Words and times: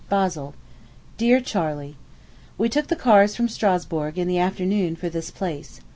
BASLE. 0.09 0.55
DEAR 1.19 1.39
CHARLEY: 1.39 1.95
We 2.57 2.69
took 2.69 2.87
the 2.87 2.95
cars 2.95 3.35
from 3.35 3.47
Strasburg 3.47 4.17
in 4.17 4.27
the 4.27 4.39
afternoon 4.39 4.95
for 4.95 5.09
this 5.09 5.29
place. 5.29 5.79